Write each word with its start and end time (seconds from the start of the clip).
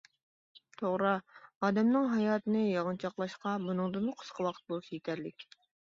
-توغرا، 0.77 1.11
ئادەمنىڭ 1.67 2.09
ھاياتىنى 2.13 2.63
يىغىنچاقلاشقا 2.63 3.53
بۇنىڭدىنمۇ 3.67 4.17
قىسقا 4.23 4.47
ۋاقىت 4.49 4.67
بولسا 4.73 4.97
يېتەرلىك. 4.97 5.47